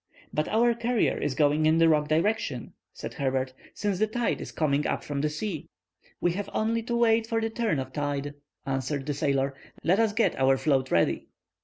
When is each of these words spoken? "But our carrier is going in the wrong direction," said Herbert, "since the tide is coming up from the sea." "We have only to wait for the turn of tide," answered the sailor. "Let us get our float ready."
"But 0.33 0.47
our 0.47 0.73
carrier 0.73 1.15
is 1.19 1.35
going 1.35 1.67
in 1.67 1.77
the 1.77 1.87
wrong 1.87 2.07
direction," 2.07 2.73
said 2.91 3.13
Herbert, 3.13 3.53
"since 3.75 3.99
the 3.99 4.07
tide 4.07 4.41
is 4.41 4.51
coming 4.51 4.87
up 4.87 5.03
from 5.03 5.21
the 5.21 5.29
sea." 5.29 5.69
"We 6.19 6.31
have 6.31 6.49
only 6.55 6.81
to 6.81 6.95
wait 6.97 7.27
for 7.27 7.39
the 7.39 7.51
turn 7.51 7.77
of 7.77 7.93
tide," 7.93 8.33
answered 8.65 9.05
the 9.05 9.13
sailor. 9.13 9.53
"Let 9.83 9.99
us 9.99 10.11
get 10.13 10.35
our 10.39 10.57
float 10.57 10.89
ready." 10.89 11.27